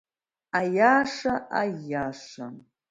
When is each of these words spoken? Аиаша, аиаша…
Аиаша, 0.59 1.33
аиаша… 1.59 2.47